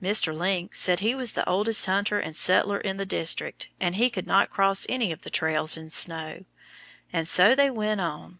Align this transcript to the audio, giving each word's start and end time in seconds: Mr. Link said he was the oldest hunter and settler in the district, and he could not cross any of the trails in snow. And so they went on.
Mr. 0.00 0.34
Link 0.34 0.74
said 0.74 1.00
he 1.00 1.14
was 1.14 1.32
the 1.32 1.46
oldest 1.46 1.84
hunter 1.84 2.18
and 2.18 2.34
settler 2.34 2.78
in 2.78 2.96
the 2.96 3.04
district, 3.04 3.68
and 3.78 3.96
he 3.96 4.08
could 4.08 4.26
not 4.26 4.48
cross 4.48 4.86
any 4.88 5.12
of 5.12 5.20
the 5.20 5.28
trails 5.28 5.76
in 5.76 5.90
snow. 5.90 6.46
And 7.12 7.28
so 7.28 7.54
they 7.54 7.68
went 7.70 8.00
on. 8.00 8.38